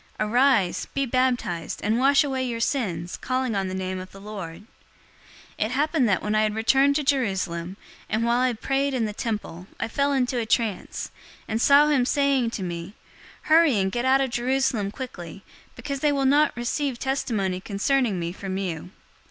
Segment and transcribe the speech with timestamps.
[0.19, 4.61] Arise, be baptized, and wash away your sins, calling on the name of the Lord.'
[5.59, 7.77] 022:017 "It happened that, when I had returned to Jerusalem,
[8.09, 11.11] and while I prayed in the temple, I fell into a trance,
[11.41, 12.95] 022:018 and saw him saying to me,
[13.43, 15.43] 'Hurry and get out of Jerusalem quickly,
[15.75, 18.89] because they will not receive testimony concerning me from you.'